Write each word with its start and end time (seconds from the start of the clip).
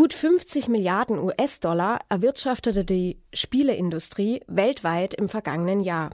Gut 0.00 0.14
50 0.14 0.68
Milliarden 0.68 1.18
US-Dollar 1.18 1.98
erwirtschaftete 2.08 2.86
die 2.86 3.18
Spieleindustrie 3.34 4.40
weltweit 4.46 5.12
im 5.12 5.28
vergangenen 5.28 5.80
Jahr. 5.80 6.08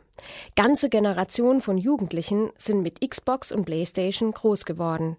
Ganze 0.56 0.88
Generationen 0.88 1.60
von 1.60 1.78
Jugendlichen 1.78 2.50
sind 2.58 2.82
mit 2.82 3.00
Xbox 3.00 3.52
und 3.52 3.64
PlayStation 3.64 4.32
groß 4.32 4.64
geworden. 4.64 5.18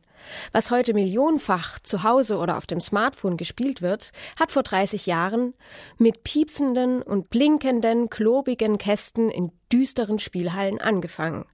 Was 0.52 0.70
heute 0.70 0.94
millionenfach 0.94 1.80
zu 1.80 2.04
Hause 2.04 2.40
oder 2.40 2.58
auf 2.58 2.66
dem 2.66 2.82
Smartphone 2.82 3.38
gespielt 3.38 3.82
wird, 3.82 4.12
hat 4.38 4.52
vor 4.52 4.64
30 4.64 5.06
Jahren 5.06 5.54
mit 5.98 6.26
piepsenden 6.26 7.02
und 7.02 7.30
blinkenden, 7.30 8.10
klobigen 8.10 8.78
Kästen 8.78 9.30
in 9.30 9.54
düsteren 9.72 10.20
Spielhallen 10.20 10.82
angefangen. 10.82 11.46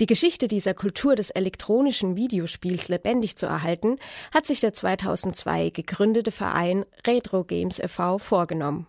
Die 0.00 0.06
Geschichte 0.06 0.48
dieser 0.48 0.72
Kultur 0.72 1.14
des 1.14 1.28
elektronischen 1.28 2.16
Videospiels 2.16 2.88
lebendig 2.88 3.36
zu 3.36 3.44
erhalten, 3.44 3.96
hat 4.32 4.46
sich 4.46 4.58
der 4.58 4.72
2002 4.72 5.68
gegründete 5.68 6.32
Verein 6.32 6.86
Retro 7.06 7.44
Games 7.44 7.78
e.V. 7.78 8.16
vorgenommen. 8.16 8.86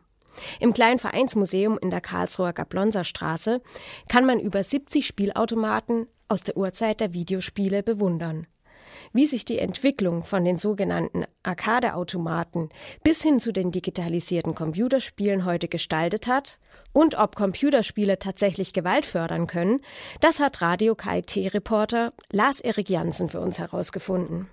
Im 0.62 0.74
kleinen 0.74 1.00
Vereinsmuseum 1.00 1.78
in 1.80 1.90
der 1.90 2.00
Karlsruher 2.00 2.54
Gablonser 2.54 3.04
Straße 3.04 3.62
kann 4.08 4.26
man 4.26 4.40
über 4.40 4.64
70 4.64 5.06
Spielautomaten 5.06 6.08
aus 6.30 6.44
der 6.44 6.56
Urzeit 6.56 7.02
der 7.02 7.12
Videospiele 7.12 7.84
bewundern 7.84 8.48
wie 9.14 9.26
sich 9.26 9.46
die 9.46 9.60
Entwicklung 9.60 10.24
von 10.24 10.44
den 10.46 10.58
sogenannten 10.58 11.26
Arcade-Automaten 11.44 12.70
bis 13.04 13.22
hin 13.22 13.40
zu 13.40 13.52
den 13.52 13.72
digitalisierten 13.72 14.56
Computerspielen 14.56 15.46
heute 15.46 15.68
gestaltet 15.68 16.28
hat 16.28 16.60
und 16.94 17.16
ob 17.18 17.36
Computerspiele 17.36 18.20
tatsächlich 18.20 18.74
Gewalt 18.74 19.06
fördern 19.06 19.48
können, 19.48 19.82
das 20.20 20.40
hat 20.40 20.62
Radio 20.62 20.96
KIT-Reporter 20.96 22.14
Lars-Erik 22.32 22.90
Janssen 22.90 23.30
für 23.30 23.40
uns 23.40 23.60
herausgefunden. 23.60 24.48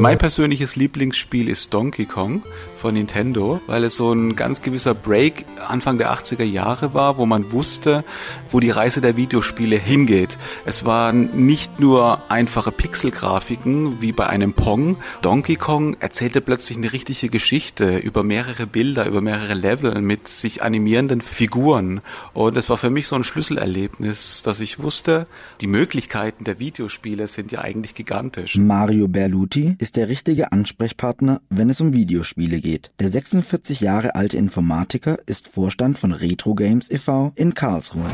Also 0.00 0.08
mein 0.08 0.16
persönliches 0.16 0.76
Lieblingsspiel 0.76 1.46
ist 1.50 1.74
Donkey 1.74 2.06
Kong 2.06 2.42
von 2.80 2.94
Nintendo, 2.94 3.60
weil 3.66 3.84
es 3.84 3.96
so 3.96 4.10
ein 4.10 4.34
ganz 4.34 4.62
gewisser 4.62 4.94
Break 4.94 5.44
Anfang 5.68 5.98
der 5.98 6.10
80er 6.10 6.44
Jahre 6.44 6.94
war, 6.94 7.18
wo 7.18 7.26
man 7.26 7.52
wusste, 7.52 8.04
wo 8.50 8.58
die 8.58 8.70
Reise 8.70 9.02
der 9.02 9.18
Videospiele 9.18 9.76
hingeht. 9.76 10.38
Es 10.64 10.86
waren 10.86 11.46
nicht 11.46 11.78
nur 11.78 12.22
einfache 12.30 12.72
Pixelgrafiken 12.72 14.00
wie 14.00 14.12
bei 14.12 14.26
einem 14.26 14.54
Pong. 14.54 14.96
Donkey 15.20 15.56
Kong 15.56 15.98
erzählte 16.00 16.40
plötzlich 16.40 16.78
eine 16.78 16.94
richtige 16.94 17.28
Geschichte 17.28 17.98
über 17.98 18.22
mehrere 18.22 18.66
Bilder, 18.66 19.04
über 19.04 19.20
mehrere 19.20 19.52
Level 19.52 20.00
mit 20.00 20.28
sich 20.28 20.62
animierenden 20.62 21.20
Figuren. 21.20 22.00
Und 22.32 22.56
es 22.56 22.70
war 22.70 22.78
für 22.78 22.88
mich 22.88 23.06
so 23.06 23.16
ein 23.16 23.24
Schlüsselerlebnis, 23.24 24.42
dass 24.42 24.60
ich 24.60 24.78
wusste, 24.78 25.26
die 25.60 25.66
Möglichkeiten 25.66 26.44
der 26.44 26.58
Videospiele 26.58 27.26
sind 27.26 27.52
ja 27.52 27.60
eigentlich 27.60 27.94
gigantisch. 27.94 28.56
Mario 28.56 29.06
Berluti 29.06 29.76
ist 29.78 29.89
der 29.92 30.08
richtige 30.08 30.52
Ansprechpartner, 30.52 31.40
wenn 31.48 31.70
es 31.70 31.80
um 31.80 31.92
Videospiele 31.92 32.60
geht. 32.60 32.90
Der 33.00 33.08
46 33.08 33.80
Jahre 33.80 34.14
alte 34.14 34.36
Informatiker 34.36 35.18
ist 35.26 35.48
Vorstand 35.48 35.98
von 35.98 36.12
Retro 36.12 36.54
Games 36.54 36.90
e.V. 36.90 37.32
in 37.34 37.54
Karlsruhe. 37.54 38.10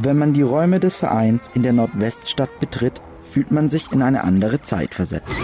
Wenn 0.00 0.18
man 0.18 0.34
die 0.34 0.42
Räume 0.42 0.80
des 0.80 0.96
Vereins 0.96 1.50
in 1.54 1.62
der 1.62 1.72
Nordweststadt 1.72 2.60
betritt, 2.60 3.00
fühlt 3.22 3.50
man 3.50 3.70
sich 3.70 3.92
in 3.92 4.02
eine 4.02 4.24
andere 4.24 4.62
Zeit 4.62 4.94
versetzt. 4.94 5.34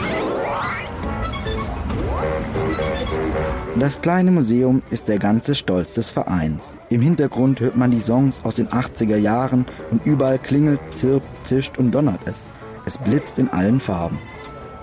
Das 3.79 4.01
kleine 4.03 4.31
Museum 4.31 4.83
ist 4.91 5.09
der 5.09 5.19
ganze 5.19 5.55
Stolz 5.55 5.95
des 5.95 6.11
Vereins. 6.11 6.75
Im 6.91 7.01
Hintergrund 7.01 7.61
hört 7.61 7.77
man 7.77 7.91
die 7.91 8.01
Songs 8.01 8.45
aus 8.45 8.57
den 8.57 8.69
80er 8.69 9.17
Jahren 9.17 9.65
und 9.91 10.05
überall 10.05 10.39
klingelt, 10.39 10.81
zirpt, 10.95 11.47
zischt 11.47 11.79
und 11.79 11.91
donnert 11.91 12.21
es. 12.27 12.51
Es 12.85 12.99
blitzt 12.99 13.39
in 13.39 13.49
allen 13.49 13.81
Farben. 13.81 14.19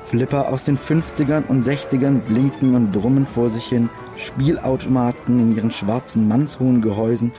Flipper 0.10 0.50
aus 0.50 0.64
den 0.64 0.80
50ern 0.80 1.46
und 1.48 1.64
60ern 1.64 2.22
blinken 2.22 2.74
und 2.74 2.92
brummen 2.92 3.28
vor 3.28 3.52
sich 3.52 3.66
hin, 3.66 3.92
Spielautomaten 4.17 5.39
in 5.39 5.56
ihren 5.56 5.72
schwarzen 5.72 6.28
mannshohen 6.28 6.82
Gehäusen, 6.82 7.32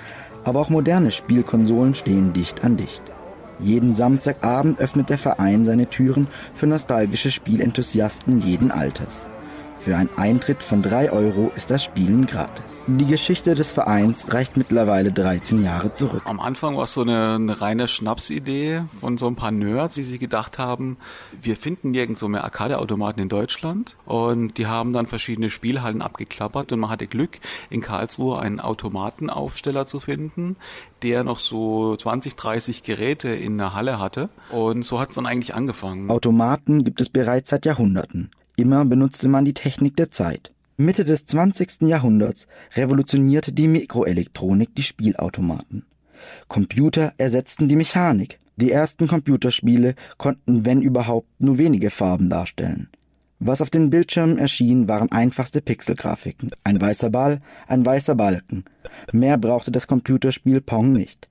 aber 0.45 0.61
auch 0.61 0.69
moderne 0.69 1.11
Spielkonsolen 1.11 1.97
stehen 1.97 2.33
dicht 2.33 2.63
an 2.63 2.77
dicht. 2.77 3.03
Jeden 3.59 3.97
Samstagabend 3.97 4.79
öffnet 4.79 5.11
der 5.11 5.19
Verein 5.19 5.65
seine 5.65 5.91
Türen 5.91 6.29
für 6.55 6.69
nostalgische 6.69 7.33
Spielenthusiasten 7.33 8.41
jeden 8.41 8.71
Alters. 8.71 9.29
Für 9.81 9.97
einen 9.97 10.11
Eintritt 10.19 10.63
von 10.63 10.83
3 10.83 11.11
Euro 11.11 11.51
ist 11.57 11.71
das 11.71 11.83
Spielen 11.83 12.27
gratis. 12.27 12.79
Die 12.87 13.07
Geschichte 13.07 13.55
des 13.55 13.73
Vereins 13.73 14.31
reicht 14.31 14.59
mittlerweile 14.59 15.11
13 15.11 15.65
Jahre 15.65 15.95
zurück. 15.95 16.21
Am 16.27 16.39
Anfang 16.39 16.77
war 16.77 16.85
es 16.85 16.93
so 16.93 17.01
eine, 17.01 17.37
eine 17.37 17.63
reine 17.63 17.89
Schnapsidee 17.89 18.83
von 19.01 19.17
so 19.17 19.27
ein 19.27 19.37
paar 19.37 19.53
Nerds, 19.53 19.95
die 19.95 20.05
sich 20.05 20.21
gedacht 20.21 20.59
haben, 20.59 20.99
wir 21.41 21.57
finden 21.57 21.93
nirgendwo 21.93 22.29
mehr 22.29 22.45
Arcade-Automaten 22.45 23.21
in 23.21 23.31
Deutschland. 23.31 23.97
Und 24.05 24.59
die 24.59 24.67
haben 24.67 24.93
dann 24.93 25.07
verschiedene 25.07 25.49
Spielhallen 25.49 26.03
abgeklappert 26.03 26.73
und 26.73 26.81
man 26.81 26.91
hatte 26.91 27.07
Glück, 27.07 27.41
in 27.71 27.81
Karlsruhe 27.81 28.39
einen 28.39 28.61
Automatenaufsteller 28.61 29.87
zu 29.87 29.99
finden, 29.99 30.57
der 31.03 31.25
noch 31.25 31.39
so 31.39 31.97
20, 31.97 32.37
30 32.37 32.83
Geräte 32.83 33.31
in 33.31 33.57
der 33.57 33.73
Halle 33.73 33.99
hatte. 33.99 34.29
Und 34.51 34.85
so 34.85 35.01
hat 35.01 35.09
es 35.09 35.15
dann 35.15 35.25
eigentlich 35.25 35.55
angefangen. 35.55 36.11
Automaten 36.11 36.85
gibt 36.85 37.01
es 37.01 37.09
bereits 37.09 37.49
seit 37.49 37.65
Jahrhunderten. 37.65 38.31
Immer 38.61 38.85
benutzte 38.85 39.27
man 39.27 39.47
die 39.47 39.55
Technik 39.55 39.97
der 39.97 40.11
Zeit. 40.11 40.51
Mitte 40.77 41.07
des 41.07 41.25
20. 41.25 41.89
Jahrhunderts 41.89 42.47
revolutionierte 42.77 43.55
die 43.55 43.69
Mikroelektronik 43.69 44.75
die 44.75 44.83
Spielautomaten. 44.83 45.87
Computer 46.47 47.15
ersetzten 47.17 47.71
die 47.71 47.77
Mechanik. 47.77 48.39
Die 48.57 48.71
ersten 48.71 49.09
Computerspiele 49.09 49.95
konnten, 50.19 50.67
wenn 50.67 50.83
überhaupt, 50.83 51.29
nur 51.39 51.57
wenige 51.57 51.89
Farben 51.89 52.29
darstellen. 52.29 52.91
Was 53.39 53.63
auf 53.63 53.71
den 53.71 53.89
Bildschirmen 53.89 54.37
erschien, 54.37 54.89
waren 54.89 55.11
einfachste 55.11 55.63
Pixelgrafiken. 55.63 56.51
Ein 56.63 56.79
weißer 56.83 57.09
Ball, 57.09 57.41
ein 57.67 57.87
weißer 57.87 58.15
Balken. 58.15 58.67
Mehr 59.11 59.39
brauchte 59.39 59.71
das 59.71 59.87
Computerspiel 59.87 60.61
Pong 60.61 60.93
nicht. 60.93 61.30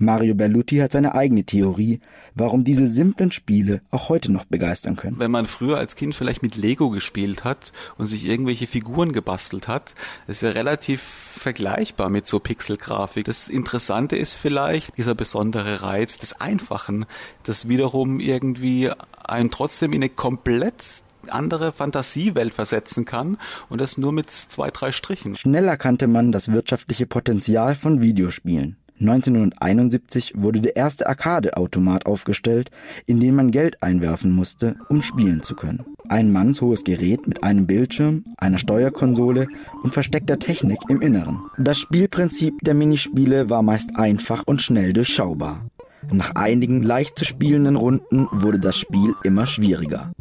Mario 0.00 0.34
Berluti 0.34 0.78
hat 0.78 0.92
seine 0.92 1.14
eigene 1.14 1.44
Theorie, 1.44 2.00
warum 2.34 2.64
diese 2.64 2.86
simplen 2.86 3.32
Spiele 3.32 3.82
auch 3.90 4.08
heute 4.08 4.32
noch 4.32 4.46
begeistern 4.46 4.96
können. 4.96 5.18
Wenn 5.18 5.30
man 5.30 5.46
früher 5.46 5.76
als 5.76 5.94
Kind 5.94 6.14
vielleicht 6.14 6.42
mit 6.42 6.56
Lego 6.56 6.88
gespielt 6.90 7.44
hat 7.44 7.72
und 7.98 8.06
sich 8.06 8.26
irgendwelche 8.26 8.66
Figuren 8.66 9.12
gebastelt 9.12 9.68
hat, 9.68 9.94
ist 10.26 10.42
ja 10.42 10.50
relativ 10.50 11.02
vergleichbar 11.02 12.08
mit 12.08 12.26
so 12.26 12.40
Pixelgrafik. 12.40 13.26
Das 13.26 13.48
Interessante 13.48 14.16
ist 14.16 14.36
vielleicht 14.36 14.96
dieser 14.96 15.14
besondere 15.14 15.82
Reiz 15.82 16.16
des 16.16 16.40
Einfachen, 16.40 17.04
das 17.44 17.68
wiederum 17.68 18.20
irgendwie 18.20 18.90
einen 19.22 19.50
trotzdem 19.50 19.92
in 19.92 20.02
eine 20.02 20.08
komplett 20.08 21.02
andere 21.28 21.72
Fantasiewelt 21.72 22.54
versetzen 22.54 23.04
kann 23.04 23.36
und 23.68 23.80
das 23.80 23.98
nur 23.98 24.12
mit 24.12 24.30
zwei, 24.30 24.70
drei 24.70 24.92
Strichen. 24.92 25.36
Schnell 25.36 25.68
erkannte 25.68 26.06
man 26.06 26.32
das 26.32 26.50
wirtschaftliche 26.50 27.06
Potenzial 27.06 27.74
von 27.74 28.02
Videospielen. 28.02 28.76
1971 29.00 30.34
wurde 30.36 30.60
der 30.60 30.76
erste 30.76 31.08
Arcade-Automat 31.08 32.06
aufgestellt, 32.06 32.70
in 33.06 33.18
den 33.18 33.34
man 33.34 33.50
Geld 33.50 33.82
einwerfen 33.82 34.30
musste, 34.30 34.76
um 34.88 35.00
spielen 35.00 35.42
zu 35.42 35.54
können. 35.54 35.84
Ein 36.08 36.32
mannshohes 36.32 36.84
Gerät 36.84 37.26
mit 37.26 37.42
einem 37.42 37.66
Bildschirm, 37.66 38.24
einer 38.36 38.58
Steuerkonsole 38.58 39.46
und 39.82 39.94
versteckter 39.94 40.38
Technik 40.38 40.78
im 40.88 41.00
Inneren. 41.00 41.40
Das 41.56 41.78
Spielprinzip 41.78 42.54
der 42.62 42.74
Minispiele 42.74 43.48
war 43.48 43.62
meist 43.62 43.96
einfach 43.96 44.42
und 44.44 44.60
schnell 44.60 44.92
durchschaubar. 44.92 45.66
Nach 46.10 46.34
einigen 46.34 46.82
leicht 46.82 47.18
zu 47.18 47.24
spielenden 47.24 47.76
Runden 47.76 48.28
wurde 48.32 48.58
das 48.58 48.76
Spiel 48.76 49.14
immer 49.22 49.46
schwieriger. 49.46 50.12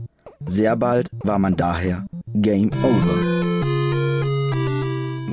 Sehr 0.46 0.76
bald 0.76 1.10
war 1.24 1.40
man 1.40 1.58
daher 1.58 2.06
Game 2.34 2.72
Over. 2.84 3.39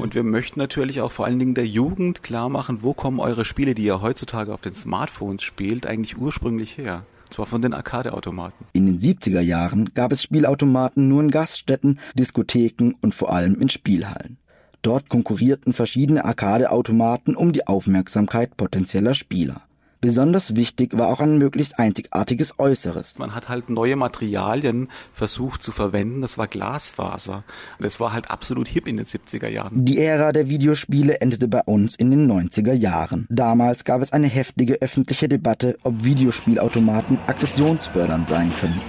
Und 0.00 0.14
wir 0.14 0.22
möchten 0.22 0.60
natürlich 0.60 1.00
auch 1.00 1.12
vor 1.12 1.26
allen 1.26 1.38
Dingen 1.38 1.54
der 1.54 1.66
Jugend 1.66 2.22
klar 2.22 2.48
machen, 2.48 2.82
wo 2.82 2.92
kommen 2.92 3.20
eure 3.20 3.44
Spiele, 3.44 3.74
die 3.74 3.84
ihr 3.84 4.02
heutzutage 4.02 4.52
auf 4.52 4.60
den 4.60 4.74
Smartphones 4.74 5.42
spielt, 5.42 5.86
eigentlich 5.86 6.18
ursprünglich 6.18 6.78
her. 6.78 7.04
Und 7.24 7.32
zwar 7.32 7.46
von 7.46 7.62
den 7.62 7.74
Arcade-Automaten. 7.74 8.64
In 8.72 8.86
den 8.86 9.00
70er 9.00 9.40
Jahren 9.40 9.92
gab 9.94 10.12
es 10.12 10.22
Spielautomaten 10.22 11.08
nur 11.08 11.22
in 11.22 11.30
Gaststätten, 11.30 11.98
Diskotheken 12.14 12.92
und 13.00 13.14
vor 13.14 13.32
allem 13.32 13.60
in 13.60 13.68
Spielhallen. 13.68 14.38
Dort 14.82 15.08
konkurrierten 15.08 15.72
verschiedene 15.72 16.24
Arcade-Automaten 16.24 17.34
um 17.34 17.52
die 17.52 17.66
Aufmerksamkeit 17.66 18.56
potenzieller 18.56 19.14
Spieler. 19.14 19.62
Besonders 20.06 20.54
wichtig 20.54 20.96
war 20.96 21.08
auch 21.08 21.18
ein 21.18 21.36
möglichst 21.36 21.80
einzigartiges 21.80 22.60
Äußeres. 22.60 23.18
Man 23.18 23.34
hat 23.34 23.48
halt 23.48 23.70
neue 23.70 23.96
Materialien 23.96 24.88
versucht 25.12 25.64
zu 25.64 25.72
verwenden. 25.72 26.20
Das 26.20 26.38
war 26.38 26.46
Glasfaser. 26.46 27.42
Das 27.80 27.98
war 27.98 28.12
halt 28.12 28.30
absolut 28.30 28.68
hip 28.68 28.86
in 28.86 28.98
den 28.98 29.06
70er 29.06 29.48
Jahren. 29.48 29.84
Die 29.84 29.98
Ära 29.98 30.30
der 30.30 30.48
Videospiele 30.48 31.20
endete 31.20 31.48
bei 31.48 31.60
uns 31.62 31.96
in 31.96 32.12
den 32.12 32.30
90er 32.30 32.72
Jahren. 32.72 33.26
Damals 33.30 33.82
gab 33.82 34.00
es 34.00 34.12
eine 34.12 34.28
heftige 34.28 34.74
öffentliche 34.80 35.28
Debatte, 35.28 35.76
ob 35.82 36.04
Videospielautomaten 36.04 37.18
aggressionsfördernd 37.26 38.28
sein 38.28 38.52
können. 38.60 38.80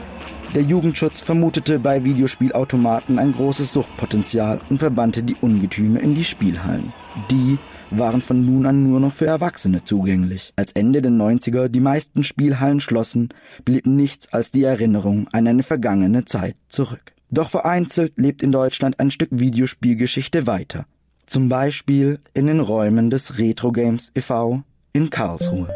Der 0.54 0.62
Jugendschutz 0.62 1.19
vermutete 1.19 1.80
bei 1.80 2.04
Videospielautomaten 2.04 3.18
ein 3.18 3.34
großes 3.34 3.74
Suchtpotenzial 3.74 4.62
und 4.69 4.78
verbannte 4.78 5.24
die 5.24 5.36
Ungetüme 5.42 5.98
in 5.98 6.14
die 6.14 6.24
Spielhallen. 6.24 6.94
Die 7.31 7.58
waren 7.90 8.22
von 8.22 8.46
nun 8.46 8.66
an 8.66 8.84
nur 8.84 9.00
noch 9.00 9.14
für 9.14 9.25
Erwachsene 9.25 9.84
zugänglich. 9.84 10.54
Als 10.56 10.72
Ende 10.74 11.02
der 11.02 11.12
90er 11.12 11.68
die 11.68 11.80
meisten 11.80 12.24
Spielhallen 12.24 12.80
schlossen, 12.80 13.30
blieb 13.66 13.88
nichts 13.88 14.31
als 14.31 14.52
die 14.52 14.64
Erinnerung 14.64 15.28
an 15.31 15.48
eine 15.48 15.64
vergangene 15.64 16.25
Zeit 16.25 16.56
zurück. 16.69 17.14
Doch 17.30 17.50
vereinzelt 17.50 18.14
lebt 18.18 18.44
in 18.44 18.52
Deutschland 18.52 19.00
ein 19.00 19.12
Stück 19.12 19.30
Videospielgeschichte 19.31 20.48
weiter. 20.48 20.86
Zum 21.25 21.50
Beispiel 21.50 22.19
in 22.34 22.48
den 22.48 22.62
Räumen 22.62 23.10
des 23.10 23.38
Retro 23.38 23.72
Games 23.72 24.12
e.V. 24.16 24.64
in 24.94 25.10
Karlsruhe. 25.10 25.75